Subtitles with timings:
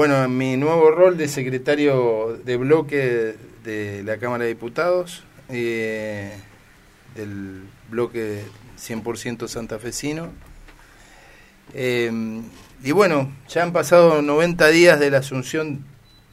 [0.00, 6.32] Bueno, en mi nuevo rol de secretario de bloque de la Cámara de Diputados, eh,
[7.14, 8.40] del bloque
[8.78, 10.30] 100% santafesino.
[11.74, 12.10] Eh,
[12.82, 15.84] y bueno, ya han pasado 90 días de la asunción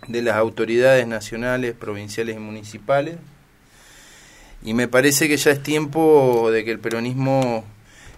[0.07, 3.17] de las autoridades nacionales, provinciales y municipales.
[4.63, 7.65] Y me parece que ya es tiempo de que el peronismo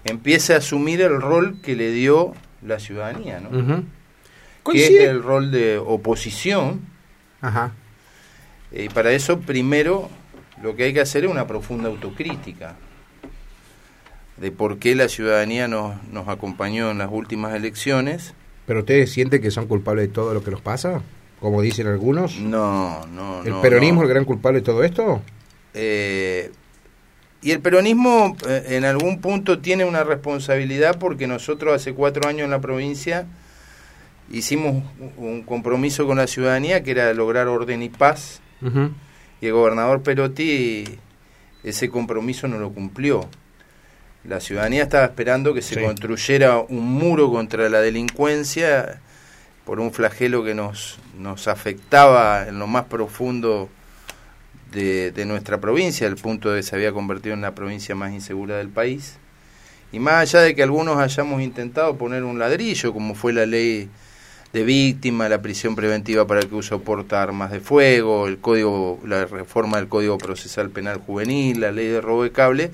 [0.03, 3.83] empiece a asumir el rol que le dio la ciudadanía, ¿no?
[4.65, 6.81] Que es el rol de oposición.
[7.41, 7.73] Ajá.
[8.71, 10.09] Y para eso, primero,
[10.61, 12.75] lo que hay que hacer es una profunda autocrítica
[14.37, 18.33] de por qué la ciudadanía nos, nos acompañó en las últimas elecciones.
[18.65, 21.01] ¿Pero ustedes sienten que son culpables de todo lo que nos pasa?
[21.39, 22.39] Como dicen algunos.
[22.39, 24.01] No, no, ¿El no, peronismo no.
[24.01, 25.21] es el gran culpable de todo esto?
[25.73, 26.51] Eh,
[27.41, 32.45] y el peronismo eh, en algún punto tiene una responsabilidad porque nosotros hace cuatro años
[32.45, 33.27] en la provincia
[34.31, 34.83] hicimos
[35.17, 38.41] un compromiso con la ciudadanía que era lograr orden y paz
[39.41, 40.83] y el gobernador Perotti
[41.63, 43.27] ese compromiso no lo cumplió.
[44.25, 45.81] La ciudadanía estaba esperando que se Sí.
[45.81, 48.99] construyera un muro contra la delincuencia
[49.65, 53.69] por un flagelo que nos, nos afectaba en lo más profundo
[54.71, 58.11] de, de nuestra provincia, al punto de que se había convertido en la provincia más
[58.11, 59.17] insegura del país.
[59.91, 63.89] Y más allá de que algunos hayamos intentado poner un ladrillo, como fue la ley
[64.53, 68.99] de víctima, la prisión preventiva para el que uso porta armas de fuego, el código,
[69.05, 72.71] la reforma del Código Procesal Penal Juvenil, la ley de robo de cable,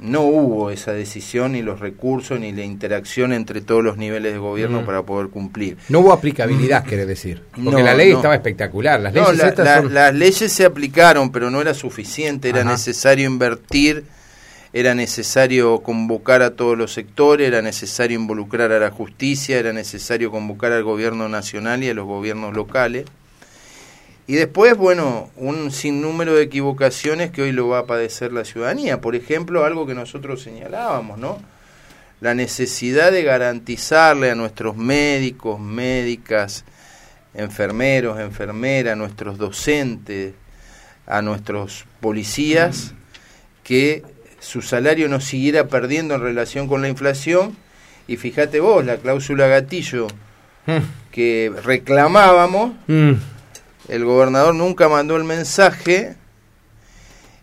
[0.00, 4.38] no hubo esa decisión, ni los recursos, ni la interacción entre todos los niveles de
[4.38, 4.84] gobierno Mm.
[4.84, 5.76] para poder cumplir.
[5.88, 7.42] No hubo aplicabilidad, quiere decir.
[7.54, 8.16] Porque No, la ley no.
[8.16, 8.98] estaba espectacular.
[9.00, 12.48] Las leyes No, la- estas la- son- las leyes se aplicaron, pero no era suficiente,
[12.48, 12.72] era Ajá.
[12.72, 14.04] necesario invertir,
[14.72, 20.30] era necesario convocar a todos los sectores, era necesario involucrar a la justicia, era necesario
[20.30, 23.04] convocar al gobierno nacional y a los gobiernos locales.
[24.26, 29.00] Y después, bueno, un sinnúmero de equivocaciones que hoy lo va a padecer la ciudadanía.
[29.00, 31.38] Por ejemplo, algo que nosotros señalábamos, ¿no?
[32.20, 36.64] La necesidad de garantizarle a nuestros médicos, médicas,
[37.34, 40.34] enfermeros, enfermeras, nuestros docentes,
[41.06, 42.94] a nuestros policías,
[43.64, 44.04] que
[44.42, 47.56] su salario no siguiera perdiendo en relación con la inflación.
[48.08, 50.08] Y fíjate vos, la cláusula gatillo
[51.10, 53.12] que reclamábamos, Mm.
[53.88, 56.14] el gobernador nunca mandó el mensaje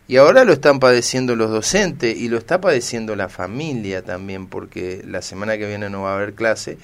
[0.07, 5.01] y ahora lo están padeciendo los docentes y lo está padeciendo la familia también porque
[5.05, 6.77] la semana que viene no va a haber clase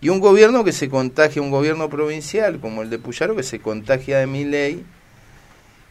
[0.00, 3.60] y un gobierno que se contagia, un gobierno provincial como el de Puyaro que se
[3.60, 4.84] contagia de mi ley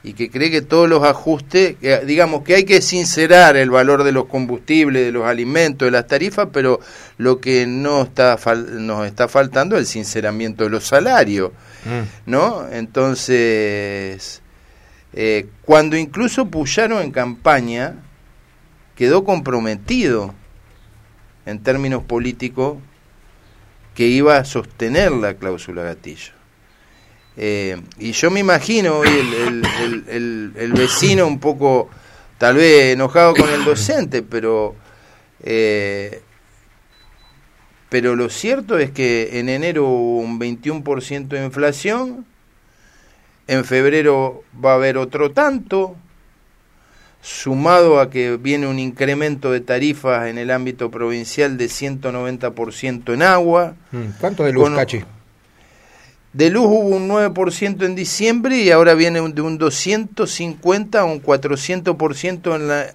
[0.03, 4.03] y que cree que todos los ajustes, que, digamos que hay que sincerar el valor
[4.03, 6.79] de los combustibles, de los alimentos, de las tarifas, pero
[7.17, 11.51] lo que no está fal- nos está faltando es el sinceramiento de los salarios.
[11.85, 12.29] Mm.
[12.31, 12.67] ¿no?
[12.72, 14.41] Entonces,
[15.13, 17.95] eh, cuando incluso Puyaro en campaña
[18.95, 20.33] quedó comprometido
[21.45, 22.78] en términos políticos
[23.95, 26.33] que iba a sostener la cláusula gatillo.
[27.38, 31.90] Eh, y yo me imagino hoy el, el- el- el- el vecino un poco,
[32.38, 34.75] tal vez enojado con el docente, pero
[35.44, 36.22] eh,
[37.90, 42.25] pero lo cierto es que en enero hubo un 21% de inflación,
[43.48, 45.96] en febrero va a haber otro tanto,
[47.22, 53.22] sumado a que viene un incremento de tarifas en el ámbito provincial de 190% en
[53.24, 53.75] agua.
[53.92, 54.02] Mm.
[54.19, 55.03] ¿Cuánto de luz, Con- Cachi?
[56.34, 61.22] De luz hubo un 9% en diciembre y ahora viene de un 250 a un
[61.22, 62.86] 400% en la,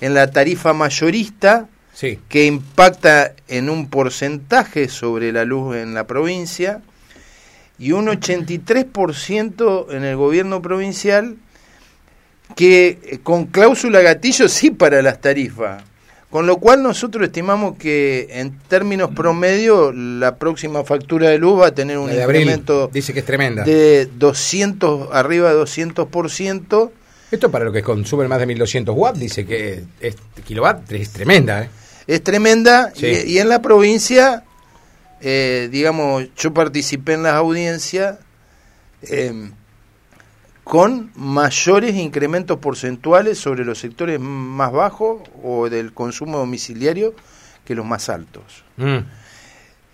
[0.00, 2.18] en la tarifa mayorista Sí.
[2.30, 6.80] que impacta en un porcentaje sobre la luz en la provincia
[7.78, 11.36] y un 83% en el gobierno provincial
[12.56, 15.82] que eh, con cláusula gatillo sí para las tarifas.
[16.32, 21.66] Con lo cual nosotros estimamos que en términos promedio la próxima factura de luz va
[21.66, 23.64] a tener un abril incremento dice que es tremenda.
[23.64, 26.90] de 200 arriba de 200%.
[27.30, 30.16] Esto para lo que consumen más de 1200 watts, dice que es
[30.46, 31.68] kilowatt es tremenda, ¿eh?
[32.06, 33.06] es tremenda Sí.
[33.26, 34.42] y, y en la provincia,
[35.20, 38.16] eh, digamos, yo participé en las audiencias
[39.02, 39.50] eh,
[40.64, 47.14] con mayores incrementos porcentuales sobre los sectores más bajos o del consumo domiciliario
[47.64, 48.64] que los más altos.
[48.76, 48.98] Mm.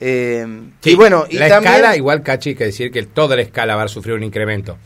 [0.00, 0.46] Eh,
[0.80, 3.42] Sí, y bueno, y la también, escala, igual Cachi, hay que decir que toda la
[3.42, 4.78] escala va a sufrir un incremento.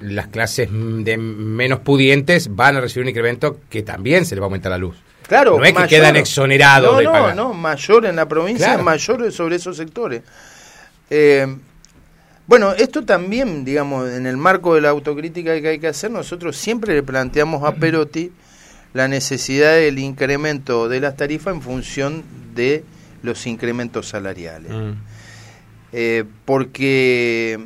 [0.00, 4.46] Las clases de menos pudientes van a recibir un incremento que también se les va
[4.46, 4.96] a aumentar la luz.
[5.26, 7.36] Claro, No es que quedan exonerados no, de no, pagar.
[7.36, 8.82] No, mayor en la provincia, Claro.
[8.82, 10.22] mayor sobre esos sectores.
[11.08, 11.46] Eh,
[12.50, 16.56] Bueno, esto también, digamos, en el marco de la autocrítica que hay que hacer, nosotros
[16.56, 18.32] siempre le planteamos a Perotti
[18.92, 22.24] la necesidad del incremento de las tarifas en función
[22.56, 22.82] de
[23.22, 24.72] los incrementos salariales.
[24.72, 24.92] Mm.
[25.92, 27.60] Eh, porque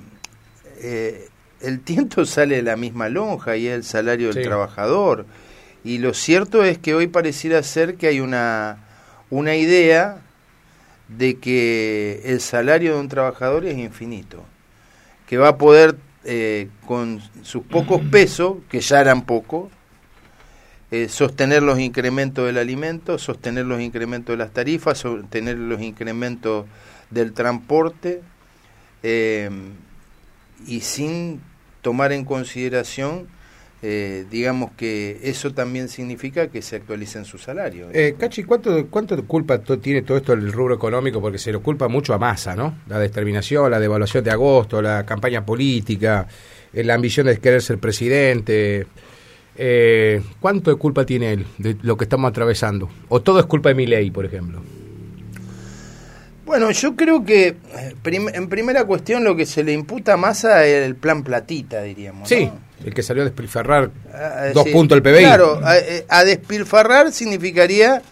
[0.83, 1.29] eh,
[1.63, 5.25] el tiento sale de la misma lonja y es el salario del trabajador.
[5.83, 8.85] Y lo cierto es que hoy pareciera ser que hay una,
[9.31, 10.19] una idea
[11.09, 14.45] de que el salario de un trabajador es infinito,
[15.27, 19.71] que va a poder eh, con sus pocos pesos, que ya eran pocos,
[20.91, 26.67] eh, sostener los incrementos del alimento, sostener los incrementos de las tarifas, sostener los incrementos
[27.11, 28.23] del transporte,
[29.03, 29.51] eh,
[30.67, 31.41] y sin
[31.83, 33.29] tomar en consideración
[33.87, 37.91] eh, digamos que eso también significa que se actualicen sus salarios.
[37.93, 41.21] Eh, Cachi, ¿cuánto, ¿cuánto culpa tiene todo esto el rubro económico?
[41.21, 42.79] Porque se lo culpa mucho a masa, ¿no?
[42.89, 46.27] La determinación, la devaluación de agosto, la campaña política,
[46.73, 48.87] eh, la ambición de querer ser presidente.
[49.55, 52.89] Eh, ¿Cuánto de culpa tiene él de lo que estamos atravesando?
[53.11, 54.63] ¿O todo es culpa de mi ley, por ejemplo?
[56.47, 60.65] Bueno, yo creo que eh, en primera cuestión lo que se le imputa a Massa
[60.65, 62.27] es el plan platita, diríamos.
[62.27, 62.51] Sí,
[62.85, 65.21] el que salió a despilfarrar ah, dos puntos el PBI.
[65.21, 68.03] Claro, eh, a, despilfarrar significaría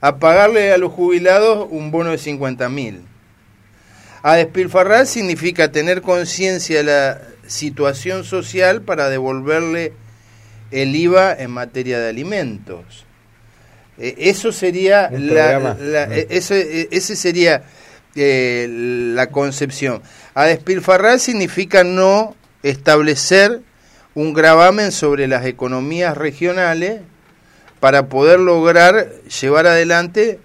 [0.00, 3.02] a pagarle a los jubilados un bono de 50 mil.
[4.22, 9.92] A despilfarrar significa tener conciencia de la situación social para devolverle
[10.70, 13.06] el IVA en materia de alimentos.
[13.96, 15.74] Eh, eso sería la,
[16.28, 17.62] ese sería
[18.14, 20.02] eh, la concepción.
[20.34, 23.62] A despilfarrar significa no establecer
[24.18, 27.02] un gravamen sobre las economías regionales
[27.78, 30.40] para poder lograr llevar adelante,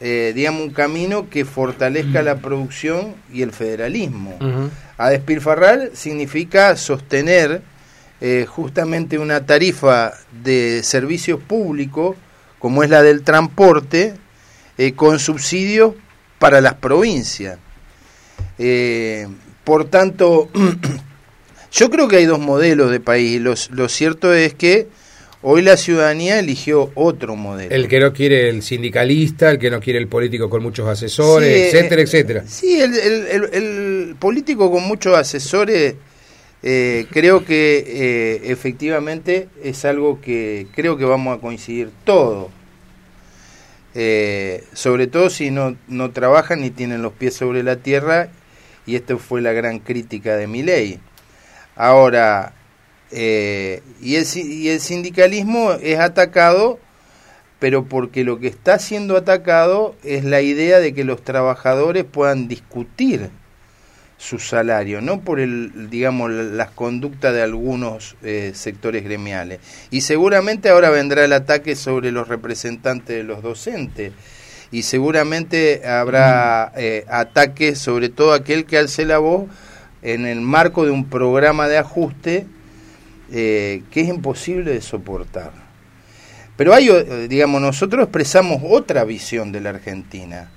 [0.00, 4.38] eh, digamos, un camino que fortalezca la producción y el federalismo.
[4.98, 7.62] A despilfarrar significa sostener
[8.20, 10.12] eh, justamente una tarifa
[10.42, 12.18] de servicios públicos,
[12.58, 14.12] como es la del transporte,
[14.76, 15.94] eh, con subsidios
[16.38, 17.58] para las provincias.
[19.64, 20.50] por tanto,
[21.72, 23.40] Yo creo que hay dos modelos de país.
[23.40, 24.88] lo cierto es que
[25.42, 27.74] hoy la ciudadanía eligió otro modelo.
[27.74, 31.72] El que no quiere el sindicalista, el que no quiere el político con muchos asesores,
[31.72, 32.44] etcétera, etcétera.
[32.46, 35.94] Sí, el, político con muchos asesores
[36.62, 42.48] eh, creo que eh, efectivamente es algo que creo que vamos a coincidir todos.
[43.94, 48.28] Eh, sobre todo si no, no trabajan ni tienen los pies sobre la tierra,
[48.86, 51.00] y esta fue la gran crítica de mi ley
[51.80, 52.52] Ahora,
[53.10, 56.78] eh, y, el, y el sindicalismo es atacado,
[57.58, 62.48] pero porque lo que está siendo atacado es la idea de que los trabajadores puedan
[62.48, 63.30] discutir
[64.18, 69.60] su salario, no por el, digamos, las conductas de algunos eh, sectores gremiales.
[69.90, 74.12] Y seguramente ahora vendrá el ataque sobre los representantes de los docentes.
[74.70, 79.48] Y seguramente habrá eh, ataques sobre todo aquel que alce la voz
[80.02, 82.46] en el marco de un programa de ajuste
[83.32, 85.52] eh, que es imposible de soportar.
[86.56, 90.50] Pero hay, eh, digamos, nosotros expresamos otra visión de la Argentina,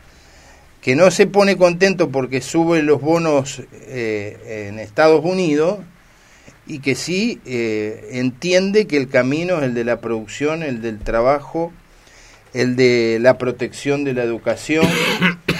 [0.82, 5.80] que no se pone contento porque suben los bonos eh, en Estados Unidos
[6.66, 11.72] y que sí entiende que el camino es el de la producción, el del trabajo,
[12.54, 14.88] el de la protección de la educación,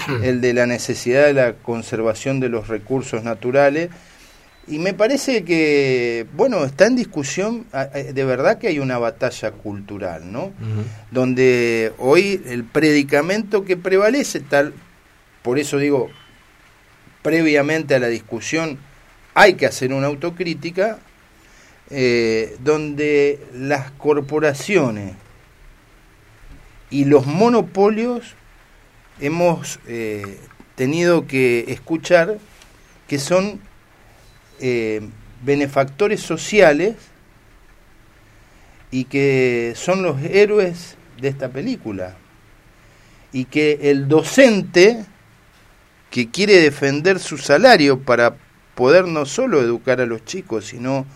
[0.22, 3.90] el de la necesidad de la conservación de los recursos naturales.
[4.66, 10.32] Y me parece que, bueno, está en discusión, de verdad que hay una batalla cultural,
[10.32, 10.54] ¿no?
[11.10, 14.72] Donde hoy el predicamento que prevalece, tal,
[15.42, 16.08] por eso digo,
[17.20, 18.78] previamente a la discusión
[19.34, 20.98] hay que hacer una autocrítica,
[21.90, 25.14] eh, donde las corporaciones
[26.88, 28.34] y los monopolios
[29.20, 30.38] hemos eh,
[30.74, 32.38] tenido que escuchar
[33.06, 33.60] que son
[34.60, 35.00] eh,
[35.42, 36.96] benefactores sociales
[38.90, 42.16] y que son los héroes de esta película.
[43.32, 45.04] Y que el docente
[46.10, 48.36] que quiere defender su salario para
[48.74, 51.06] poder no solo educar a los chicos, sino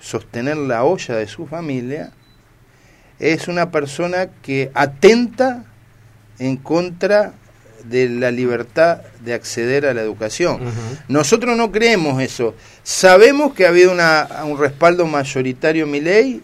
[0.00, 2.12] sostener la olla de su familia,
[3.18, 5.64] es una persona que atenta
[6.38, 7.34] en contra
[7.84, 10.60] de la libertad de acceder a la educación.
[11.08, 12.54] Nosotros no creemos eso.
[12.82, 16.42] Sabemos que ha habido una, un respaldo mayoritario en mi ley,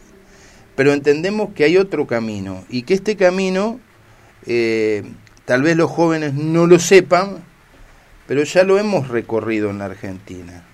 [0.76, 3.80] pero entendemos que hay otro camino y que este camino,
[4.46, 5.02] eh,
[5.44, 7.38] tal vez los jóvenes no lo sepan,
[8.26, 10.64] pero ya lo hemos recorrido en la Argentina.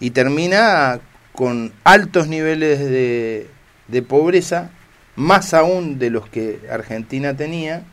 [0.00, 1.00] Y termina
[1.32, 3.46] con altos niveles de,
[3.88, 4.70] de pobreza,
[5.14, 7.84] más aún de los que Argentina tenía,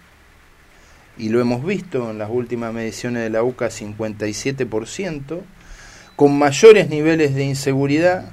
[1.17, 5.41] y lo hemos visto en las últimas mediciones de la UCA, 57%,
[6.15, 8.31] con mayores niveles de inseguridad,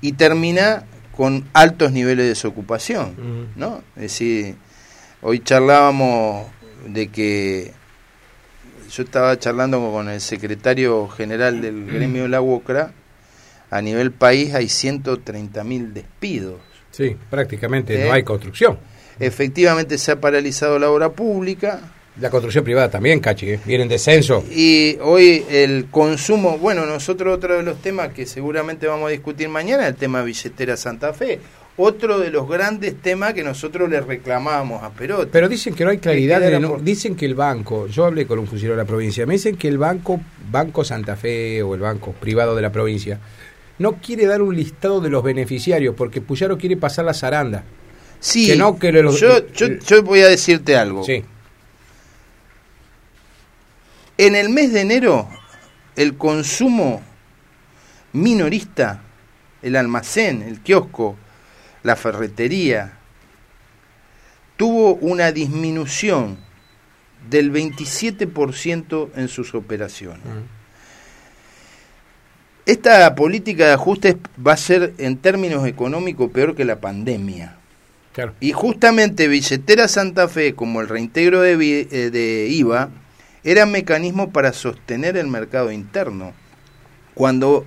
[0.00, 0.84] y termina
[1.16, 3.82] con altos niveles de desocupación, ¿no?
[3.96, 4.54] Es decir,
[5.22, 6.46] hoy charlábamos
[6.86, 7.72] de que
[8.90, 12.92] yo estaba charlando con el secretario general del gremio de la UOCRA,
[13.70, 16.60] a nivel país hay 130 mil despidos.
[16.90, 18.12] Sí, prácticamente no ¿Eh?
[18.12, 18.78] hay construcción.
[19.18, 21.80] Efectivamente se ha paralizado la obra pública.
[22.20, 23.60] La construcción privada también, Cachi, ¿eh?
[23.66, 24.42] viene en descenso.
[24.50, 29.48] Y hoy el consumo, bueno, nosotros otro de los temas que seguramente vamos a discutir
[29.48, 31.40] mañana, el tema billetera Santa Fe
[31.76, 35.28] otro de los grandes temas que nosotros le reclamábamos a Perotti.
[35.30, 36.40] Pero dicen que no hay claridad,
[36.80, 39.68] dicen que el banco, yo hablé con un funcionario de la provincia, me dicen que
[39.68, 40.20] el banco,
[40.50, 43.20] Banco Santa Fe o el banco privado de la provincia,
[43.78, 47.64] no quiere dar un listado de los beneficiarios porque Puyaro quiere pasar la zaranda.
[48.20, 51.04] Sí, que no, que yo, yo, yo voy a decirte algo.
[51.04, 51.24] Sí.
[54.18, 55.28] En el mes de enero,
[55.94, 57.02] el consumo
[58.12, 59.02] minorista,
[59.62, 61.16] el almacén, el kiosco,
[61.82, 62.98] la ferretería,
[64.56, 66.38] tuvo una disminución
[67.28, 70.22] del 27% en sus operaciones.
[72.64, 77.55] Esta política de ajustes va a ser en términos económicos peor que la pandemia.
[78.40, 81.52] Y justamente Billetera Santa Fe, como el reintegro de,
[81.90, 82.90] eh, de IVA,
[83.44, 86.32] era mecanismo para sostener el mercado interno.
[87.14, 87.66] Cuando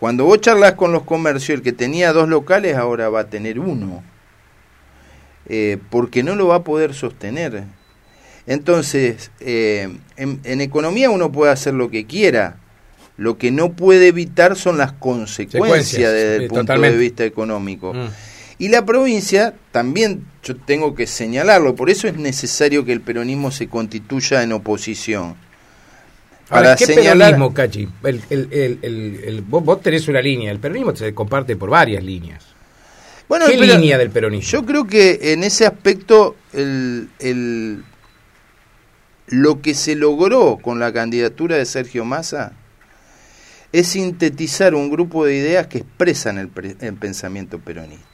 [0.00, 3.60] cuando vos charlas con los comercios, el que tenía dos locales ahora va a tener
[3.60, 4.02] uno,
[5.46, 7.64] eh, porque no lo va a poder sostener.
[8.46, 12.56] Entonces, eh, en, economía uno puede hacer lo que quiera,
[13.18, 17.92] lo que no puede evitar son las consecuencias desde el punto de vista económico.
[17.92, 18.08] Mm.
[18.60, 23.50] Y la provincia también, yo tengo que señalarlo, por eso es necesario que el peronismo
[23.50, 25.34] se constituya en oposición
[26.50, 27.88] para ¿qué peronismo, Cachi?
[28.02, 32.44] El, el, el, vos, tenés una línea, el peronismo se comparte por varias líneas.
[33.28, 34.50] Bueno, ¿Qué línea del peronismo?
[34.50, 37.82] Yo creo que en ese aspecto el,
[39.28, 42.52] lo que se logró con la candidatura de Sergio Massa
[43.72, 46.50] es sintetizar un grupo de ideas que expresan el,
[46.80, 48.09] el pensamiento peronista.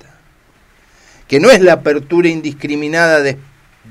[1.29, 3.37] Que no es la apertura indiscriminada de,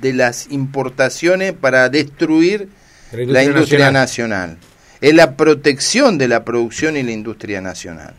[0.01, 2.69] de las importaciones para destruir
[3.11, 4.57] la industria, nacional.
[5.01, 8.15] Es la protección de la producción y la industria nacional.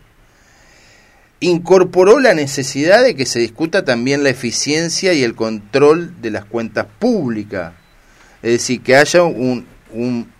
[1.41, 6.45] Incorporó la necesidad de que se discuta también la eficiencia y el control de las
[6.45, 7.73] cuentas públicas.
[8.43, 10.31] Es decir, que haya un, un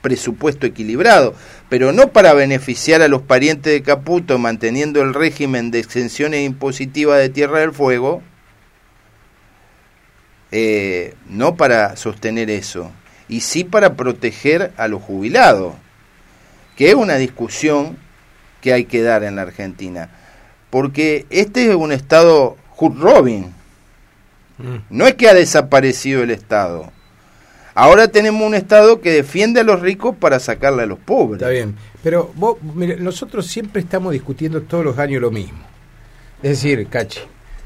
[0.00, 1.34] presupuesto equilibrado,
[1.70, 7.20] pero no para beneficiar a los parientes de Caputo manteniendo el régimen de exenciones impositivas
[7.20, 8.22] de Tierra del Fuego,
[10.50, 12.90] eh, no para sostener eso,
[13.28, 15.74] y sí para proteger a los jubilados,
[16.76, 17.96] que es una discusión
[18.60, 20.10] que hay que dar en la Argentina.
[20.70, 23.54] Porque este es un Estado Hood Robin.
[24.58, 24.76] Mm.
[24.90, 26.90] No es que ha desaparecido el Estado.
[27.74, 31.40] Ahora tenemos un Estado que defiende a los ricos para sacarle a los pobres.
[31.40, 31.76] Está bien.
[32.02, 35.60] Pero vos, nosotros siempre estamos discutiendo todos los años lo mismo.
[36.42, 37.20] Es decir, Cachi,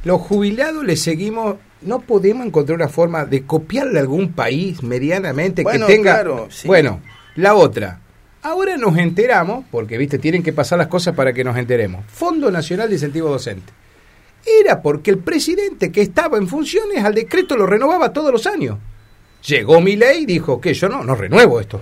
[0.05, 5.65] los jubilados le seguimos no podemos encontrar una forma de copiarle a algún país medianamente
[5.65, 6.25] que tenga.
[6.65, 7.01] Bueno,
[7.37, 8.01] la otra.
[8.43, 12.05] Ahora nos enteramos, porque viste, tienen que pasar las cosas para que nos enteremos.
[12.09, 13.73] Fondo Nacional de Incentivo Docente.
[14.45, 18.79] Era porque el presidente que estaba en funciones al decreto lo renovaba todos los años.
[19.47, 21.81] Llegó mi ley y dijo que yo no, no renuevo esto.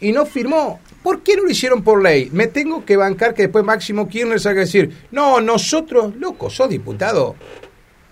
[0.00, 0.80] Y no firmó.
[1.02, 2.30] ¿Por qué no lo hicieron por ley?
[2.32, 6.68] Me tengo que bancar que después Máximo Kirchner salga a decir, no, nosotros, loco, sos
[6.68, 7.36] diputado,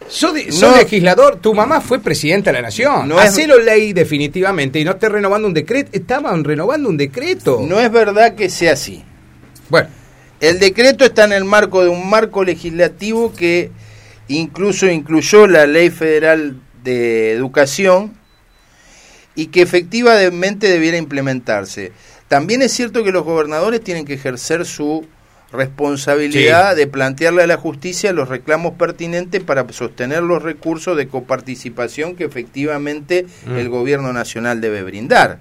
[0.08, 0.46] soy,
[0.78, 3.08] legislador, tu mamá fue presidenta de la nación.
[3.08, 5.90] No Hacelo ley definitivamente y no esté renovando un decreto.
[5.92, 7.60] Estaban renovando un decreto.
[7.68, 9.02] No es verdad que sea así.
[9.68, 9.88] Bueno.
[10.40, 13.72] El decreto está en el marco de un marco legislativo que
[14.28, 18.17] incluso incluyó la ley federal de educación
[19.38, 21.92] y que efectivamente debiera implementarse.
[22.26, 25.07] También es cierto que los gobernadores tienen que ejercer su
[25.52, 32.16] responsabilidad de plantearle a la justicia los reclamos pertinentes para sostener los recursos de coparticipación
[32.16, 33.57] que efectivamente mm.
[33.59, 35.38] el gobierno nacional debe brindar.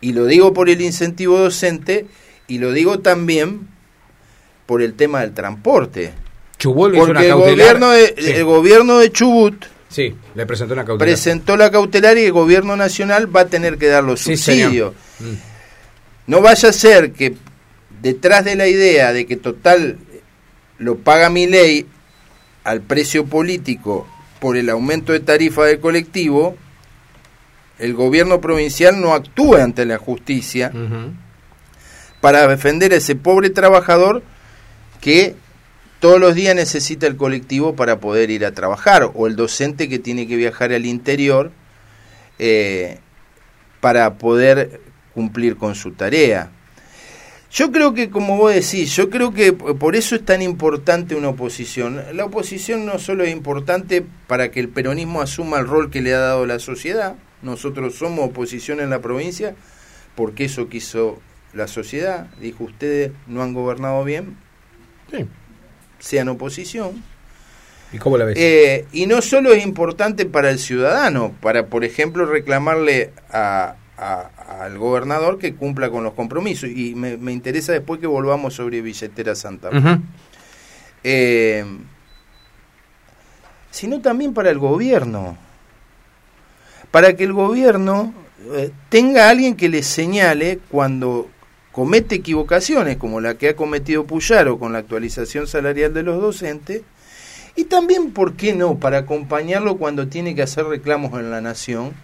[0.00, 2.06] Y lo digo por el incentivo docente
[2.48, 3.68] y lo digo también
[4.64, 6.12] por el tema del transporte.
[6.58, 11.08] Chubut Porque el gobierno, de, el gobierno de Chubut Sí, le presentó una cautelar.
[11.08, 14.94] Presentó la cautelar y el gobierno nacional va a tener que dar los subsidios.
[15.18, 15.34] Mm.
[16.28, 17.34] No vaya a ser que
[18.00, 19.98] detrás de la idea de que total
[20.78, 21.86] lo paga mi ley
[22.62, 24.06] al precio político
[24.38, 26.56] por el aumento de tarifa del colectivo,
[27.80, 30.70] el gobierno provincial no actúe ante la justicia
[32.20, 34.22] para defender a ese pobre trabajador
[35.00, 35.34] que
[36.00, 39.98] todos los días necesita el colectivo para poder ir a trabajar, o el docente que
[39.98, 41.52] tiene que viajar al interior
[42.38, 42.98] eh,
[43.80, 44.80] para poder
[45.14, 46.50] cumplir con su tarea.
[47.52, 51.30] Yo creo que, como vos decís, yo creo que por eso es tan importante una
[51.30, 52.00] oposición.
[52.14, 56.14] La oposición no solo es importante para que el peronismo asuma el rol que le
[56.14, 59.54] ha dado la sociedad, nosotros somos oposición en la provincia,
[60.14, 61.20] porque eso quiso
[61.52, 64.36] la sociedad, dijo ustedes no han gobernado bien,
[65.10, 65.26] sí
[66.00, 67.02] sean oposición.
[67.92, 68.36] ¿Y cómo la ves?
[68.38, 74.78] Eh, y no solo es importante para el ciudadano, para, por ejemplo, reclamarle a, al
[74.78, 76.70] gobernador que cumpla con los compromisos.
[76.70, 80.00] Y me, interesa después que volvamos sobre Billetera Santa Fe.
[81.02, 81.64] Eh,
[83.70, 85.36] sino también para el gobierno.
[86.90, 88.12] Para que el gobierno
[88.52, 91.28] eh, tenga alguien que le señale cuando
[91.72, 96.82] comete equivocaciones como la que ha cometido Puyaro con la actualización salarial de los docentes,
[97.56, 101.94] y también, ¿por qué no?, para acompañarlo cuando tiene que hacer reclamos en la nación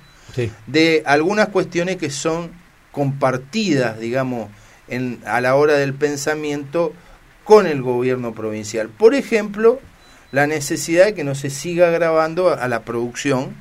[0.66, 2.50] de algunas cuestiones que son
[2.92, 4.50] compartidas, digamos,
[4.88, 6.92] en, a la hora del pensamiento
[7.44, 8.88] con el gobierno provincial.
[8.88, 9.80] Por ejemplo,
[10.32, 13.54] la necesidad de que no se siga grabando a la producción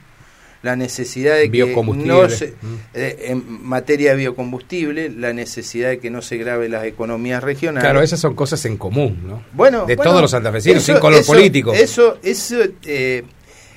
[0.65, 2.75] la necesidad de que no se, mm.
[2.95, 7.83] eh, en materia de biocombustible, la necesidad de que no se grabe las economías regionales.
[7.83, 9.43] Claro, esas son cosas en común, ¿no?
[9.53, 11.71] Bueno, de todos los santafesinos, sin color político.
[11.71, 13.25] Eso, eso, eh,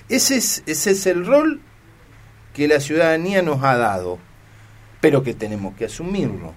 [0.09, 1.61] ese es, ese es el rol
[2.55, 4.19] que la ciudadanía nos ha dado,
[5.03, 6.55] pero que tenemos que asumirlo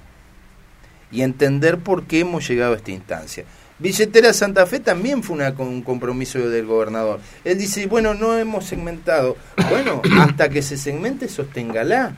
[1.12, 3.44] y entender por qué hemos llegado a esta instancia.
[3.82, 7.20] Billetera Santa Fe también fue un compromiso del gobernador.
[7.44, 9.38] Él dice, bueno, no hemos segmentado.
[9.70, 12.16] Bueno, hasta que se segmente, sosténgala.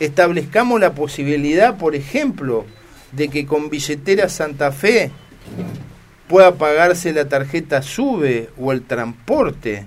[0.00, 2.66] Establezcamos la posibilidad, por ejemplo,
[3.12, 5.10] de que con Billetera Santa Fe
[6.28, 9.86] pueda pagarse la tarjeta SUBE o el transporte.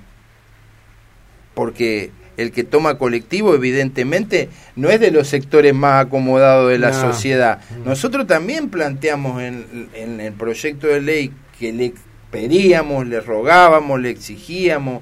[1.53, 6.93] Porque el que toma colectivo, evidentemente, no es de los sectores más acomodados de la
[6.93, 7.59] sociedad.
[7.83, 11.93] Nosotros también planteamos en, el proyecto de ley que le
[12.29, 15.01] pedíamos, le rogábamos, le exigíamos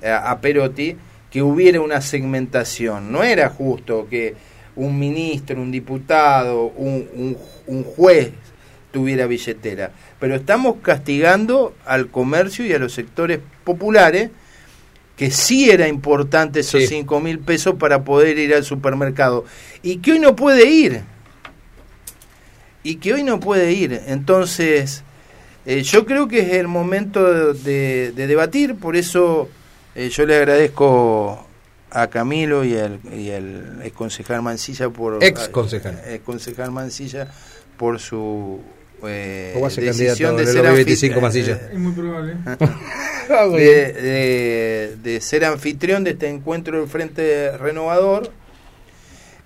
[0.00, 0.96] eh, a, Perotti
[1.30, 3.12] que hubiera una segmentación.
[3.12, 4.34] No era justo que
[4.74, 8.30] un ministro, un diputado, un, un juez
[8.92, 9.90] tuviera billetera.
[10.18, 14.30] Pero estamos castigando al comercio y a los sectores populares
[15.16, 19.44] que sí era importante esos cinco mil pesos para poder ir al supermercado
[19.82, 21.02] y que hoy no puede ir.
[22.84, 24.00] Y que hoy no puede ir.
[24.06, 25.04] Entonces
[25.64, 29.48] eh, yo creo que es el momento de, debatir por eso
[29.94, 31.46] eh, yo le agradezco
[31.90, 36.00] a Camilo y al, y ex concejal Mancilla por ex concejal.
[36.06, 37.30] ex concejal Mancilla
[37.76, 38.60] por su
[39.04, 42.36] eh, ¿Cómo hace decisión de ser 25 Mancilla es muy probable.
[43.52, 48.30] De, ser anfitrión de este encuentro del Frente Renovador.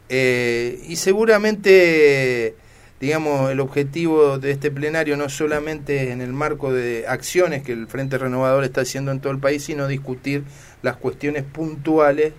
[0.09, 2.55] Eh, y seguramente,
[3.01, 7.87] digamos, el objetivo de este plenario no solamente en el marco de acciones que el
[7.87, 10.45] Frente Renovador está haciendo en todo el país, sino discutir
[10.83, 12.33] las cuestiones puntuales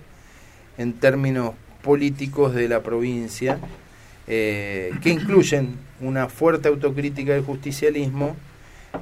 [0.76, 3.58] en términos políticos de la provincia,
[4.28, 8.36] eh, que incluyen una fuerte autocrítica del justicialismo,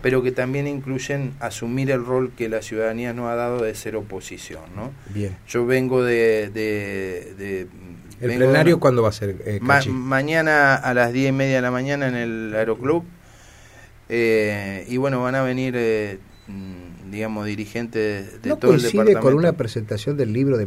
[0.02, 3.96] pero que también incluyen asumir el rol que la ciudadanía nos ha dado de ser
[3.96, 4.62] oposición.
[4.74, 4.92] ¿no?
[5.12, 5.36] Bien.
[5.48, 6.50] Yo vengo de...
[6.50, 7.66] de,
[8.20, 9.36] ¿El plenario cuándo va a ser?
[9.44, 13.04] Eh, mañana a las diez y media de la mañana en el Aeroclub.
[14.08, 19.20] Eh, y bueno, van a venir, eh, mm, digamos, dirigentes de todo el departamento.
[19.20, 20.66] con una presentación del libro de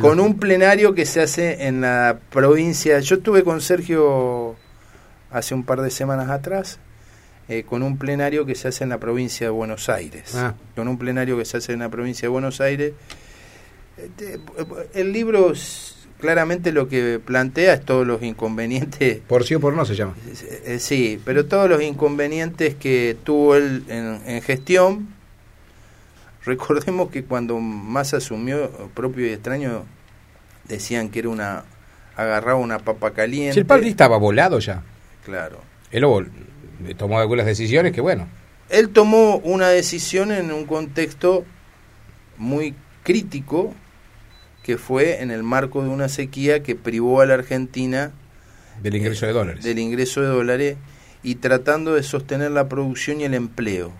[0.00, 2.98] Con un plenario que se hace en la provincia.
[3.00, 4.56] Yo estuve con Sergio
[5.30, 6.78] hace un par de semanas atrás
[7.48, 10.34] eh, con un plenario que se hace en la provincia de Buenos Aires.
[10.34, 10.54] Ah.
[10.74, 12.92] Con un plenario que se hace en la provincia de Buenos Aires.
[13.98, 14.38] Eh,
[14.94, 15.52] el libro
[16.18, 19.20] claramente lo que plantea es todos los inconvenientes.
[19.28, 20.14] Por sí o por no se llama.
[20.64, 25.14] Eh, sí, pero todos los inconvenientes que tuvo él en, gestión.
[26.46, 29.84] Recordemos que cuando más asumió propio y extraño,
[30.64, 31.64] decían que era una.
[32.16, 33.54] agarraba una papa caliente.
[33.54, 34.82] Si el padre estaba volado ya.
[35.24, 35.60] Claro.
[35.90, 36.02] Él
[36.96, 38.28] tomó algunas decisiones que, bueno.
[38.68, 41.44] Él tomó una decisión en un contexto
[42.36, 43.74] muy crítico
[44.62, 48.12] que fue en el marco de una sequía que privó a la Argentina
[48.82, 49.64] del ingreso de dólares.
[49.64, 50.76] Del ingreso de dólares
[51.22, 53.92] y tratando de sostener la producción y el empleo.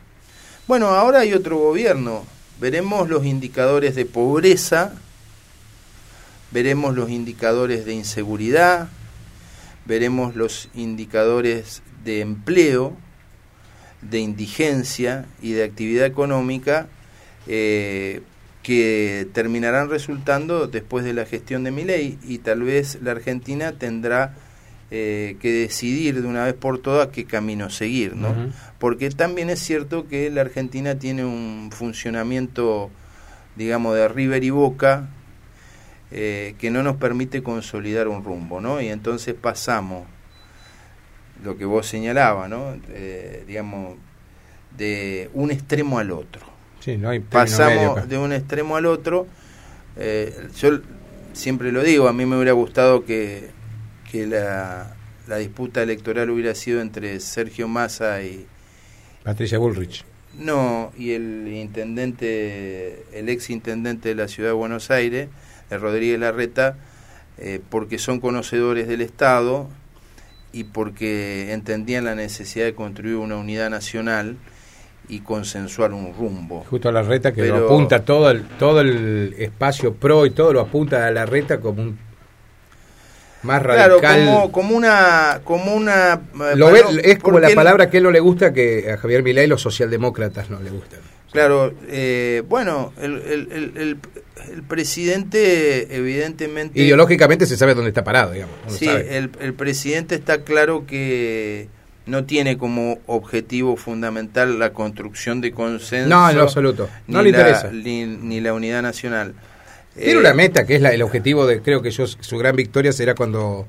[0.66, 2.24] Bueno, ahora hay otro gobierno.
[2.60, 4.94] Veremos los indicadores de pobreza,
[6.52, 8.88] veremos los indicadores de inseguridad,
[9.84, 12.96] veremos los indicadores de empleo,
[14.00, 16.88] de indigencia y de actividad económica
[17.46, 18.22] eh,
[18.62, 23.72] que terminarán resultando después de la gestión de mi ley y tal vez la Argentina
[23.72, 24.34] tendrá
[24.92, 28.32] eh, que decidir de una vez por todas qué camino seguir, ¿no?
[28.78, 32.90] Porque también es cierto que la Argentina tiene un funcionamiento,
[33.56, 35.08] digamos, de River y Boca,
[36.12, 38.80] eh, que no nos permite consolidar un rumbo, ¿no?
[38.80, 40.06] Y entonces pasamos,
[41.42, 42.76] lo que vos señalabas, ¿no?
[42.90, 43.96] Eh, digamos,
[44.78, 46.42] de un extremo al otro.
[46.78, 49.26] Sí, no hay Pasamos de un extremo al otro.
[49.96, 50.80] yo
[51.32, 53.55] siempre lo digo, a mí me hubiera gustado que
[54.10, 54.94] que la,
[55.38, 58.46] disputa electoral hubiera sido entre Sergio Massa y
[59.24, 60.04] Patricia Bullrich.
[60.38, 65.28] No, y el intendente, el ex intendente de la ciudad de Buenos Aires,
[65.70, 66.76] Rodríguez Larreta,
[67.38, 69.68] eh, porque son conocedores del Estado
[70.52, 74.36] y porque entendían la necesidad de construir una unidad nacional
[75.08, 76.64] y consensuar un rumbo.
[76.68, 80.52] Justo a la reta que lo apunta todo el, todo el espacio pro y todo
[80.52, 81.98] lo apunta a la reta como un
[83.46, 84.00] más radical.
[84.00, 85.40] Claro, como, una...
[85.44, 86.20] Como una
[86.52, 89.62] eh, es como la palabra que él no le gusta que a Javier Milei los
[89.62, 91.00] socialdemócratas no le gustan.
[91.32, 96.80] Claro, eh, bueno, el, el, el, presidente evidentemente...
[96.80, 98.54] Ideológicamente se sabe dónde está parado, digamos.
[98.68, 101.68] Sí, el, el presidente está claro que
[102.06, 106.08] no tiene como objetivo fundamental la construcción de consenso.
[106.08, 106.88] No, en absoluto.
[107.06, 107.70] No le interesa.
[107.72, 109.34] ni la unidad nacional.
[109.96, 112.54] Tiene una eh, meta que es la, el objetivo de, creo que yo, su gran
[112.54, 113.66] victoria será cuando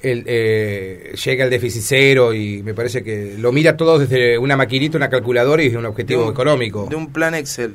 [0.00, 4.56] el, eh, llega el déficit cero y me parece que lo mira todo desde una
[4.56, 6.86] maquinita, una calculadora y desde un objetivo económico.
[6.88, 7.74] De un plan Excel.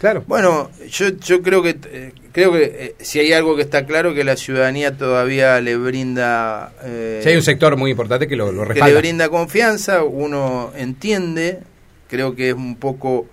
[0.00, 0.22] Claro.
[0.28, 4.22] Bueno, yo, yo creo que eh, creo que si hay algo que está claro que
[4.22, 6.72] la ciudadanía todavía le brinda.
[7.20, 8.86] si hay un sector muy importante que lo, lo respalda.
[8.86, 11.60] Que le brinda confianza, uno entiende.
[12.08, 13.26] Creo que es un poco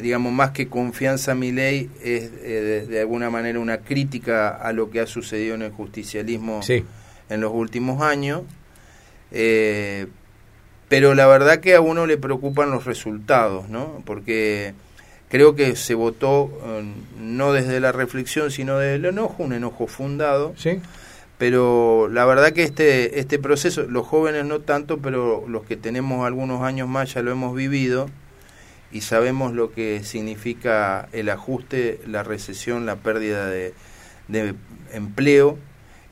[0.00, 4.72] digamos, más que confianza a mi ley, es eh, de, alguna manera una crítica a
[4.72, 8.42] lo que ha sucedido en el justicialismo en los últimos años.
[9.30, 10.06] Eh,
[10.88, 14.02] pero la verdad que a uno le preocupan los resultados, ¿no?
[14.04, 14.74] Porque
[15.30, 16.84] creo que se votó eh,
[17.18, 20.52] no desde la reflexión, sino desde el enojo, un enojo fundado.
[20.56, 20.80] Sí.
[21.38, 26.26] Pero la verdad que este, este proceso, los jóvenes no tanto, pero los que tenemos
[26.26, 28.10] algunos años más ya lo hemos vivido,
[28.92, 33.74] y sabemos lo que significa el ajuste, la recesión, la pérdida de,
[34.92, 35.58] empleo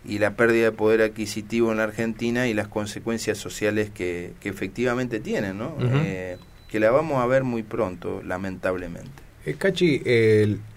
[0.04, 5.20] y la pérdida de poder adquisitivo en la Argentina y las consecuencias sociales que, efectivamente
[5.20, 5.76] tienen, ¿no?
[6.04, 6.38] Eh,
[6.68, 9.10] que la vamos a ver muy pronto, lamentablemente.
[9.44, 10.02] Eh, Cachi,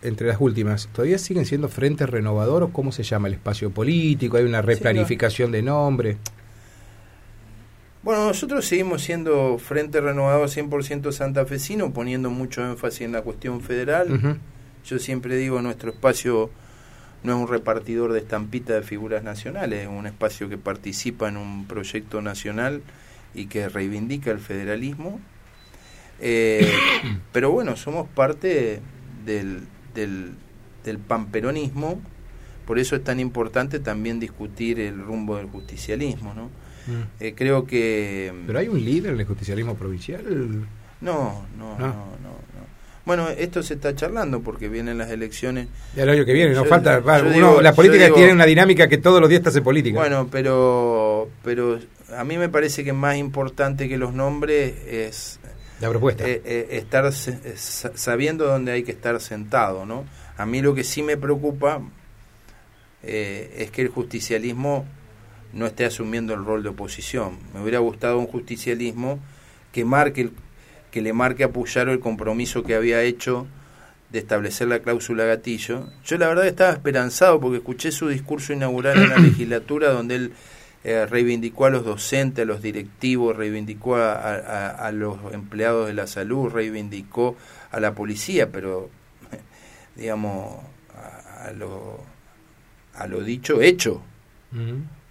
[0.01, 4.37] entre las últimas, ¿todavía siguen siendo Frente Renovador o cómo se llama el espacio político?
[4.37, 6.17] ¿Hay una replanificación de nombre?
[8.03, 14.41] Bueno, nosotros seguimos siendo Frente Renovador 100% santafesino, poniendo mucho énfasis en la cuestión federal.
[14.85, 16.49] Yo siempre digo, nuestro espacio
[17.23, 21.37] no es un repartidor de estampitas de figuras nacionales, es un espacio que participa en
[21.37, 22.81] un proyecto nacional
[23.33, 25.21] y que reivindica el federalismo.
[26.19, 26.69] Eh,
[27.31, 28.81] pero bueno, somos parte
[29.25, 29.61] del,
[29.95, 30.33] del,
[30.83, 32.01] del pamperonismo,
[32.67, 36.49] por eso es tan importante también discutir el rumbo del justicialismo, ¿no?
[36.87, 37.01] Mm.
[37.19, 38.33] Eh, creo que...
[38.45, 40.23] ¿Pero hay un líder en el justicialismo provincial?
[41.01, 42.53] No, no, no, no.
[43.05, 45.67] Bueno, esto se está charlando porque vienen las elecciones.
[45.93, 47.01] Ya el año que viene, no falta.
[47.01, 49.99] la política tiene una dinámica que todos los días se política.
[49.99, 51.79] Bueno, pero, pero
[52.15, 55.39] a mí me parece que más importante que los nombres es.
[55.81, 56.25] La propuesta.
[56.25, 60.05] Eh, eh, estar sabiendo dónde hay que estar sentado, ¿no?
[60.37, 61.81] A mí lo que sí me preocupa
[63.03, 64.85] es que el justicialismo
[65.53, 67.37] no esté asumiendo el rol de oposición.
[67.53, 69.19] Me hubiera gustado un justicialismo
[69.71, 70.31] que marque
[70.93, 73.47] que le marque a Puyaro el compromiso que había hecho
[74.11, 75.89] de establecer la cláusula gatillo.
[76.05, 80.33] Yo la verdad estaba esperanzado porque escuché su discurso inaugural en la legislatura donde él
[80.83, 86.51] eh, reivindicó a los docentes, a los directivos, reivindicó a, los empleados de la salud,
[86.51, 87.35] reivindicó
[87.71, 88.91] a la policía, pero
[89.95, 90.59] digamos
[91.39, 92.01] a, lo,
[92.93, 94.03] a lo dicho hecho.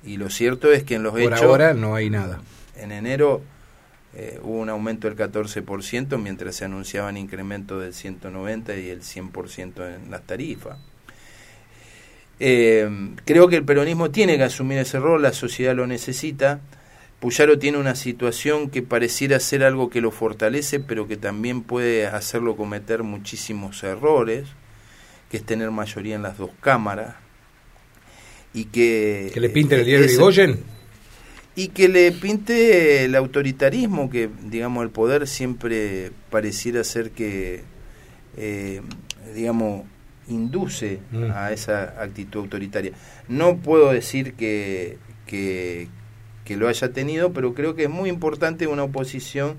[0.05, 2.41] Y lo cierto es que en los Por ahora no hay nada.
[2.77, 3.43] En enero
[4.15, 9.95] eh, hubo un aumento del 14% mientras se anunciaban incrementos del 190 y el 100%
[9.95, 10.79] en las tarifas.
[12.41, 16.61] Eh, creo que el peronismo tiene que asumir ese rol, la sociedad lo necesita.
[17.21, 22.09] Puyaro tiene una situación que pareciera ser algo que lo fortalece, pero que también puede
[22.09, 24.49] hacerlo cometer muchísimos errores,
[25.31, 27.22] que es tener mayoría en las dos cámaras.
[28.55, 30.61] Y que, ¿Que le pinte el diario Rigoyen?
[31.57, 37.63] y que le pinte el autoritarismo que digamos el poder siempre pareciera ser que
[38.37, 38.81] eh,
[39.35, 39.85] digamos
[40.29, 41.31] induce Mm.
[41.35, 42.93] a esa actitud autoritaria
[43.29, 45.89] no puedo decir que, que
[46.45, 49.57] que lo haya tenido pero creo que es muy importante una oposición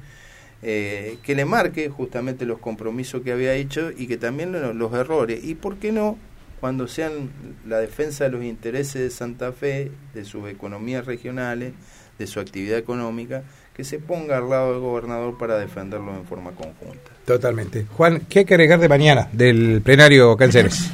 [0.63, 4.93] eh, que le marque justamente los compromisos que había hecho y que también lo- los
[4.93, 6.17] errores y por qué no
[6.63, 7.29] cuando sean
[7.67, 11.73] la defensa de los intereses de Santa Fe, de sus economías regionales,
[12.17, 13.43] de su actividad económica,
[13.75, 17.11] que se ponga al lado del gobernador para defenderlo en forma conjunta.
[17.25, 17.85] Totalmente.
[17.97, 20.89] Juan, ¿qué hay que agregar de mañana del plenario Canceres?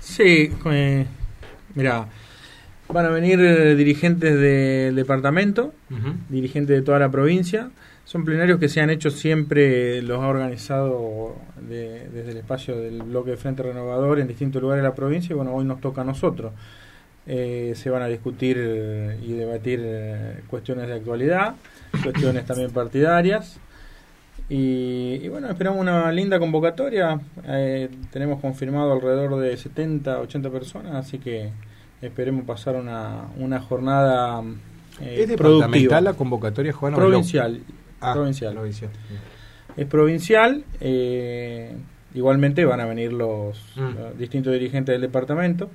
[0.00, 1.04] Sí, eh,
[1.74, 2.06] mira,
[2.86, 5.74] van a venir eh, dirigentes del departamento,
[6.28, 7.70] dirigentes de toda la provincia.
[8.06, 11.34] Son plenarios que se han hecho siempre, los ha organizado
[11.68, 15.32] de- desde el espacio del bloque de Frente Renovador en distintos lugares de la provincia
[15.32, 16.52] y bueno, hoy nos toca a nosotros.
[17.26, 18.56] Eh, se van a discutir
[19.26, 21.56] y debatir eh, cuestiones de actualidad,
[22.04, 23.58] cuestiones también partidarias.
[24.48, 27.18] Y, y bueno, esperamos una linda convocatoria.
[27.48, 31.50] Eh, tenemos confirmado alrededor de 70, 80 personas, así que
[32.00, 34.40] esperemos pasar una, una jornada
[35.00, 35.66] eh, ¿Es productiva.
[35.66, 36.94] departamental la convocatoria, Juan?
[36.94, 37.60] Provincial.
[38.00, 38.52] Ah, provincial.
[38.54, 38.90] provincial.
[39.76, 40.64] Es provincial.
[40.80, 41.72] eh,
[42.14, 43.80] igualmente van a venir los, Mm.
[43.98, 45.70] los distintos dirigentes del departamento.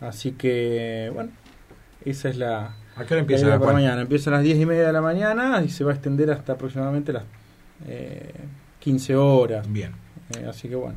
[0.00, 1.30] Así que, bueno,
[2.04, 3.74] esa es la, ¿A qué hora la empieza para Juan?
[3.74, 4.02] mañana.
[4.02, 6.52] Empieza a las 10 y media de la mañana y se va a extender hasta
[6.52, 7.24] aproximadamente las
[7.88, 8.32] eh,
[8.80, 9.66] 15 horas.
[9.72, 9.92] Bien.
[10.38, 10.96] Eh, así que, bueno.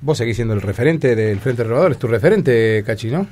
[0.00, 3.26] Vos seguís siendo el referente del Frente Renovador, es tu referente, Cachi, ¿no?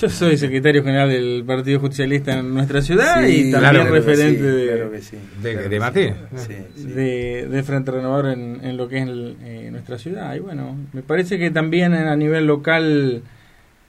[0.00, 4.42] Yo soy secretario general del Partido Justicialista en nuestra ciudad y también claro, referente sí,
[4.42, 6.14] de, claro sí, de- claro de Mate.
[6.36, 6.82] sí.
[6.84, 10.34] de, de Frente Renovador en, en lo que es el- eh, nuestra ciudad.
[10.34, 13.22] Y bueno, me parece que también a nivel local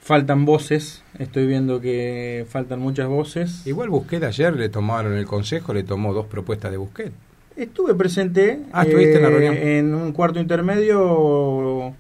[0.02, 1.04] faltan voces.
[1.20, 3.66] Estoy viendo que faltan muchas voces.
[3.68, 7.12] Igual Busquet ayer le tomaron el consejo, le tomó dos propuestas de Busquet.
[7.56, 9.56] Estuve presente Ah, estuviste en la reunión.
[9.58, 11.94] en un cuarto intermedio.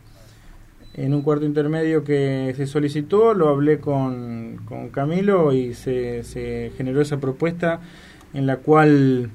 [0.93, 6.71] En un cuarto intermedio que se solicitó, lo hablé con, con Camilo y se, se
[6.77, 7.79] generó esa propuesta
[8.33, 9.29] en la cual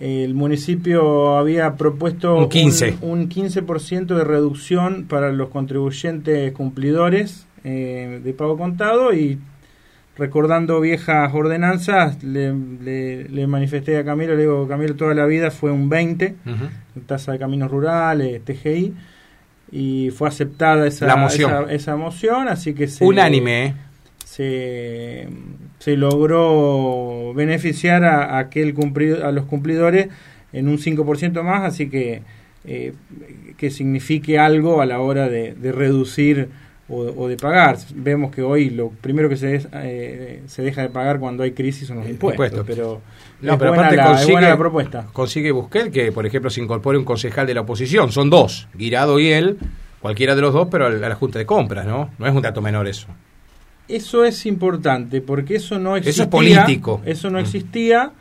[0.00, 2.98] el municipio había propuesto Un 15.
[3.02, 9.38] un, un 15% de reducción para los contribuyentes cumplidores eh, de pago contado y
[10.16, 15.50] recordando viejas ordenanzas le, le- le manifesté a Camilo, le digo, Camilo toda la vida
[15.50, 16.34] fue un 20,
[17.06, 18.94] tasa de caminos rurales, TGI,
[19.74, 21.50] y fue aceptada esa, La moción.
[21.50, 23.74] esa, esa moción, así que se, Unánime, ¿eh?
[24.24, 25.28] se,
[25.80, 30.10] se logró beneficiar a, a aquel cumplido, a los cumplidores
[30.52, 32.22] en un 5% más, así que
[32.64, 32.92] eh,
[33.56, 36.50] que signifique algo a la hora de, de reducir
[36.88, 37.78] o, o de pagar.
[37.94, 41.52] Vemos que hoy lo primero que se, des- eh, se deja de pagar cuando hay
[41.52, 42.66] crisis son los Eh, impuestos, impuestos.
[42.66, 43.00] pero,
[43.40, 45.06] No, aparte la, consigue, buena la propuesta.
[45.12, 48.12] consigue Busquet que, por ejemplo, se incorpore un concejal de la oposición.
[48.12, 49.58] Son dos, Guirado y él,
[50.00, 52.10] cualquiera de los dos, pero a la Junta de Compras, ¿no?
[52.18, 53.06] No es un dato menor eso.
[53.88, 56.30] Eso es importante porque eso no Eso es existía.
[56.30, 57.00] político.
[57.04, 57.42] Eso no Mm.
[57.42, 58.12] existía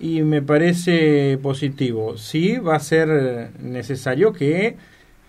[0.00, 2.16] y me parece positivo.
[2.18, 4.76] Sí, va a ser necesario que,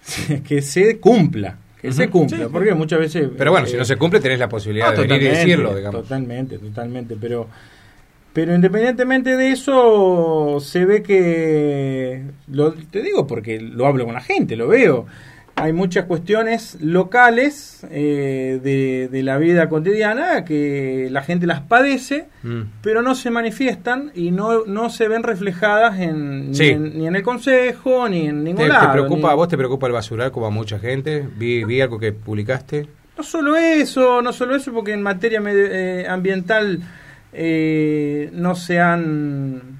[0.47, 1.57] que se cumpla.
[1.81, 2.37] Que se cumpla.
[2.37, 2.43] Sí.
[2.51, 3.29] porque muchas veces.
[3.37, 5.39] Pero bueno, si eh, no se cumple, tenés la posibilidad no, de venir y totalmente,
[5.39, 6.01] decirlo, digamos.
[6.01, 7.17] Totalmente, totalmente.
[7.19, 7.47] Pero,
[8.33, 12.23] pero independientemente de eso, se ve que.
[12.51, 15.05] Lo, te digo porque lo hablo con la gente, lo veo.
[15.59, 22.27] Hay muchas cuestiones locales eh, de, de la vida cotidiana que la gente las padece,
[22.43, 22.61] Mm.
[22.83, 26.63] pero no se manifiestan y no, no se ven reflejadas en, Sí.
[26.63, 28.91] ni, en, ni en el consejo ni en ningún ¿Te, te lado.
[28.91, 31.27] preocupa, ni- a vos te preocupa el basural como a mucha gente?
[31.37, 32.87] Vi, vi algo que publicaste.
[33.17, 36.79] No solo eso, no solo eso, porque en materia medio- eh, ambiental
[37.33, 39.76] eh, no se han,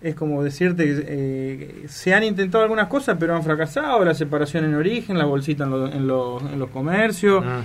[0.00, 4.74] es como decirte, eh, se han intentado algunas cosas, pero han fracasado, la separación en
[4.74, 7.62] origen, la bolsita en, lo- en los- en los comercios, Ah.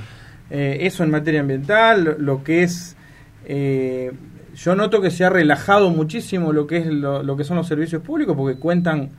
[0.50, 2.96] eh, eso en materia ambiental, lo, lo que es,
[3.46, 4.12] eh,
[4.56, 7.68] yo noto que se ha relajado muchísimo lo que es lo, lo que son los
[7.68, 9.10] servicios públicos, porque cuentan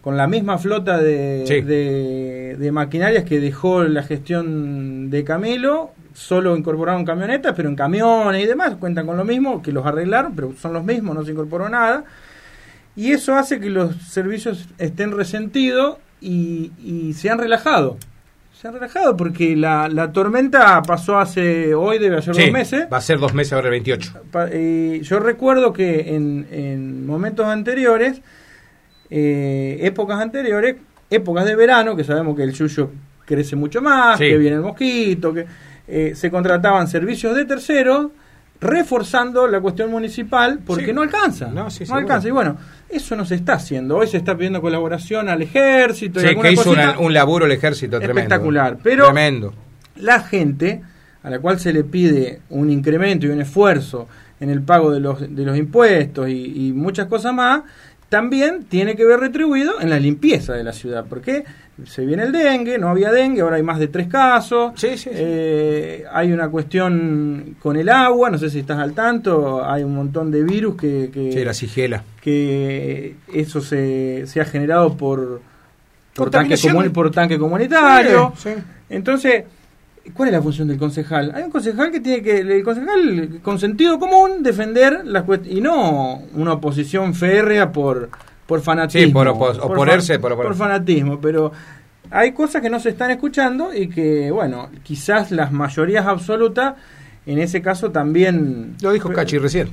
[0.00, 1.60] con la misma flota de, Sí.
[1.60, 8.42] de, de maquinarias que dejó la gestión de Camilo, solo incorporaron camionetas, pero en camiones
[8.42, 11.30] y demás cuentan con lo mismo, que los arreglaron, pero son los mismos, no se
[11.32, 12.04] incorporó nada.
[12.96, 17.96] Y eso hace que los servicios estén resentidos y, y se han relajado.
[18.60, 22.86] Se han relajado porque la, la tormenta pasó hace, hoy debe ser Sí, dos meses.
[22.92, 24.12] Va a ser dos meses ahora el 28.
[24.30, 28.20] Pa- eh, yo recuerdo que en, en momentos anteriores,
[29.10, 30.76] eh, épocas anteriores,
[31.10, 32.90] épocas de verano, que sabemos que el yuyo
[33.24, 34.24] crece mucho más, Sí.
[34.28, 35.46] que viene el mosquito, que
[35.88, 38.08] eh, se contrataban servicios de terceros
[38.60, 40.92] reforzando la cuestión municipal porque Sí.
[40.92, 41.48] no alcanza.
[41.48, 42.28] No, sí, no alcanza.
[42.28, 42.56] Y bueno,
[42.92, 43.96] eso no se está haciendo.
[43.96, 47.46] Hoy se está pidiendo colaboración al ejército y Sí, alguna que hizo una- un laburo
[47.46, 48.20] el ejército tremendo.
[48.20, 49.54] Espectacular, pero- Tremendo.
[49.96, 50.82] la gente
[51.22, 54.08] a la cual se le pide un incremento y un esfuerzo
[54.40, 57.62] en el pago de los, de los impuestos y, y muchas cosas más,
[58.08, 61.44] también tiene que ver retribuido en la limpieza de la ciudad, porque
[61.84, 64.96] se viene el dengue, no había dengue, ahora hay más de tres casos, Sí, sí,
[64.96, 65.10] sí.
[65.14, 69.94] Eh, hay una cuestión con el agua, no sé si estás al tanto, hay un
[69.94, 72.04] montón de virus que, que, Sí, la sigela.
[72.20, 75.40] que eso se, se ha generado por,
[76.14, 78.32] por, tanque, comun- por tanque comunitario.
[78.36, 78.62] Sí, sí.
[78.90, 79.44] Entonces,
[80.14, 81.32] ¿cuál es la función del concejal?
[81.34, 85.60] Hay un concejal que tiene que, el concejal con sentido común, defender las cuest- y
[85.62, 88.10] no una oposición férrea por,
[88.46, 89.06] por fanatismo.
[89.08, 90.58] Sí, por opos- oponerse, por oponerse.
[90.58, 91.52] fanatismo, pero
[92.10, 96.74] hay cosas que no se están escuchando y que, bueno, quizás las mayorías absolutas,
[97.26, 98.74] en ese caso también...
[98.82, 99.68] Lo dijo Cachi recién.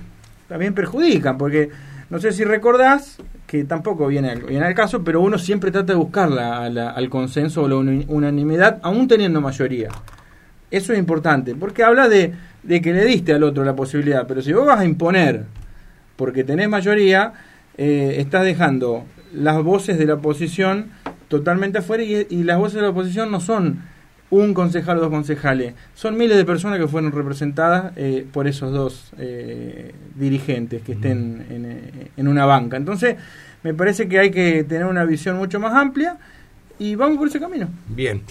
[0.47, 1.69] También perjudican, porque
[2.09, 5.93] no sé si recordás que tampoco viene al, viene al caso, pero uno siempre trata
[5.93, 9.89] de buscar la- la- al consenso o la unanimidad, aún teniendo mayoría.
[10.71, 14.41] Eso es importante, porque habla de, de que le diste al otro la posibilidad, pero
[14.43, 15.45] si vos vas a imponer,
[16.15, 17.33] porque tenés mayoría,
[17.79, 20.91] eh, estás dejando las voces de la oposición
[21.29, 23.83] totalmente afuera y, y las voces de la oposición no son
[24.31, 28.71] un concejal o dos concejales, son miles de personas que fueron representadas eh, por esos
[28.71, 32.77] dos eh, dirigentes que estén en, eh, en una banca.
[32.77, 33.15] Entonces,
[33.63, 36.17] me parece que hay que tener una visión mucho más amplia
[36.77, 37.69] y vamos por ese camino.
[37.87, 38.21] Bien.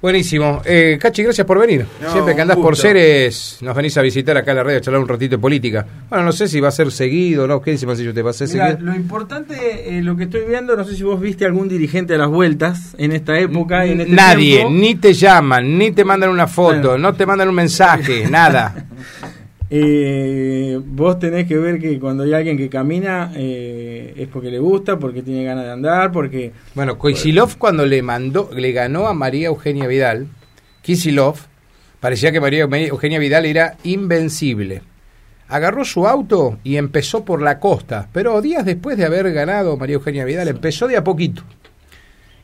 [0.00, 0.62] Buenísimo.
[0.64, 1.84] Eh, Cachi, gracias por venir.
[2.02, 2.82] No, Siempre que andás por gusto.
[2.88, 5.84] Ceres, nos venís a visitar acá a la red a charlar un ratito de política.
[6.08, 7.60] Bueno, no sé si va a ser seguido, ¿no?
[7.60, 8.14] ¿Qué dice Mancillo?
[8.14, 8.86] ¿Te va a ser Mirá, seguido?
[8.90, 12.18] lo importante, eh, lo que estoy viendo, no sé si vos viste algún dirigente a
[12.18, 13.84] las vueltas en esta época.
[13.84, 14.70] En este Nadie, tiempo.
[14.72, 16.98] ni te llaman, ni te mandan una foto, Bueno.
[16.98, 18.86] no te mandan un mensaje, nada.
[19.72, 24.58] Eh, vos tenés que ver que cuando hay alguien que camina eh, es porque le
[24.58, 29.14] gusta, porque tiene ganas de andar, porque Bueno, Kisilov cuando le mandó, le ganó a
[29.14, 30.26] María Eugenia Vidal,
[30.82, 31.36] Kisilov,
[32.00, 34.82] parecía que María Eugenia Vidal era invencible.
[35.46, 39.94] Agarró su auto y empezó por la costa, pero días después de haber ganado María
[39.94, 41.42] Eugenia Vidal, empezó de a poquito.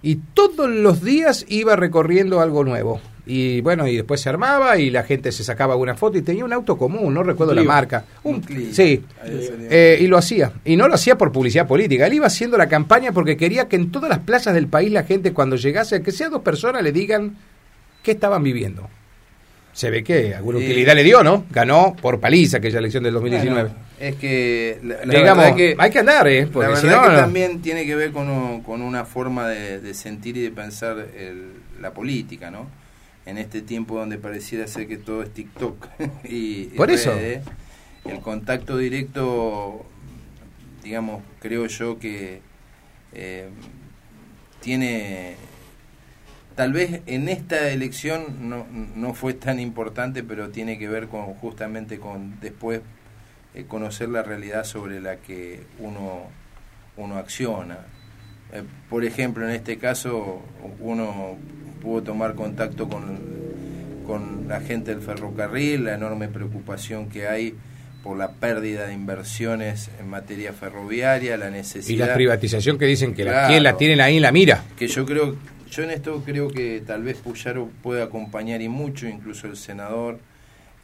[0.01, 3.01] Y todos los días iba recorriendo algo nuevo.
[3.29, 6.45] Y bueno, y después se armaba y la gente se sacaba una foto y tenía
[6.45, 8.05] un auto común, no recuerdo la marca.
[8.23, 8.73] Un Clio.
[8.73, 10.53] Sí, eh, y lo hacía.
[10.65, 12.07] Y no lo hacía por publicidad política.
[12.07, 15.03] Él iba haciendo la campaña porque quería que en todas las plazas del país la
[15.03, 17.37] gente cuando llegase, que sea dos personas, le digan
[18.05, 18.89] qué estaban viviendo.
[19.73, 21.45] Se ve que alguna Eh, utilidad le dio, ¿no?
[21.51, 23.63] Ganó por paliza aquella elección del 2019.
[23.71, 26.49] Bueno, es que la, la Digamos, verdad que hay que andar, ¿eh?
[26.55, 27.15] la verdad si no, que no.
[27.17, 30.97] también tiene que ver con, un- con una forma de, de sentir y de pensar
[31.19, 31.51] el-
[31.83, 32.69] la política, ¿no?
[33.27, 35.87] En este tiempo donde pareciera ser que todo es TikTok
[36.25, 37.13] y, Por eso.
[37.13, 37.45] redes,
[38.05, 39.85] el contacto directo,
[40.83, 42.41] digamos, creo yo que
[43.13, 43.49] eh,
[44.61, 45.37] tiene
[46.57, 51.27] tal vez en esta elección no, no fue tan importante, pero tiene que ver con
[51.35, 52.81] justamente con después
[53.55, 56.25] eh, conocer la realidad sobre la que uno,
[56.97, 57.79] uno acciona.
[58.53, 60.43] Eh, por ejemplo, en este caso,
[60.81, 61.37] uno
[61.81, 63.19] pudo tomar contacto con,
[64.07, 67.55] con la gente del ferrocarril, la enorme preocupación que hay
[68.03, 72.05] por la pérdida de inversiones en materia ferroviaria, la necesidad...
[72.07, 73.55] Y la privatización que dicen que la, Claro.
[73.55, 74.65] que la tienen ahí en la mira.
[74.79, 75.37] que yo creo
[75.69, 80.21] yo en esto creo que tal vez Puyaro puede acompañar y mucho incluso el senador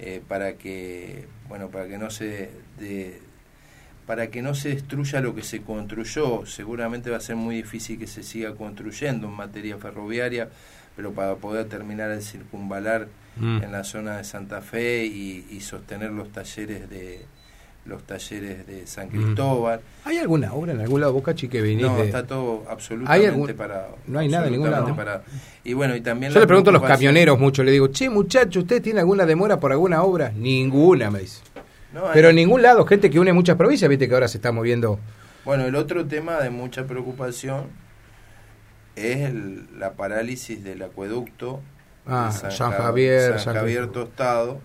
[0.00, 2.50] eh, para que bueno para que no se
[2.81, 3.20] de-
[4.09, 7.96] para que no se destruya lo que se construyó seguramente va a ser muy difícil
[8.00, 10.48] que se siga construyendo en materia ferroviaria
[10.97, 13.63] pero para poder terminar el circunvalar Mm.
[13.63, 17.25] en la zona de Santa Fe y, y sostener los talleres de
[17.87, 19.11] los talleres de San Mm.
[19.11, 21.88] Cristóbal ¿Hay alguna obra en algún lado, Bocachi, que viniste?
[21.90, 23.97] no, está todo absolutamente ¿Hay algún- parado.
[24.07, 24.95] no hay nada en ningún lado?
[24.95, 25.23] parado.
[25.65, 28.61] Y bueno, y también Yo le pregunto a los camioneros mucho, le digo, che, muchacho,
[28.61, 30.31] ¿usted tiene alguna demora por alguna obra?
[30.31, 31.40] Ninguna, me dice.
[31.95, 34.37] No, hay- Pero en ningún lado, gente que une muchas provincias, viste que ahora se
[34.38, 35.01] está moviendo.
[35.45, 37.65] Bueno, el otro tema de mucha preocupación
[38.97, 41.61] es el- la parálisis del acueducto
[42.07, 44.61] Ah, de San Ja- Javier, San San- Javier Tostado.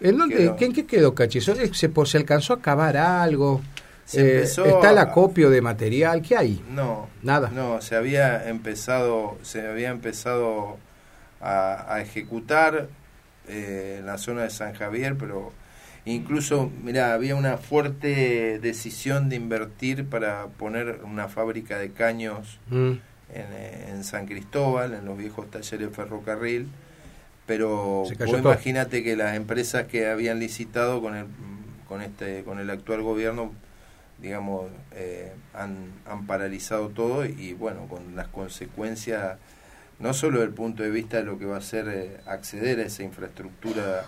[0.00, 0.56] ¿En, dónde, Quedó.
[0.56, 1.38] ¿qué- ¿En qué quedó, Cachi?
[1.38, 3.62] ¿Eso es- ¿Se, ¿Se alcanzó a acabar algo?
[4.12, 6.20] Eh, ¿Está el acopio de material?
[6.20, 6.62] ¿Qué hay?
[6.70, 7.08] No.
[7.22, 7.48] Nada.
[7.48, 10.76] No, se había empezado, se había empezado
[11.40, 12.88] a, ejecutar
[13.48, 15.52] eh, en la zona de San Javier, pero
[16.04, 22.92] incluso, mira, había una fuerte decisión de invertir para poner una fábrica de caños mm.
[23.34, 26.68] En, en, San Cristóbal, en los viejos talleres de ferrocarril,
[27.46, 31.26] pero imagínate que las empresas que habían licitado con el
[31.88, 33.52] con este con el actual gobierno
[34.24, 39.38] digamos, eh, han, han, paralizado todo y bueno, con las consecuencias,
[39.98, 42.80] no solo desde el punto de vista de lo que va a ser eh, acceder
[42.80, 44.06] a esa infraestructura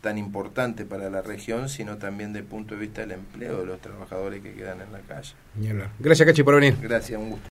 [0.00, 3.66] tan importante para la región, sino también desde el punto de vista del empleo de
[3.66, 5.34] los trabajadores que quedan en la calle.
[5.98, 6.76] Gracias, Cachi, por venir.
[6.80, 7.48] Gracias, un gusto.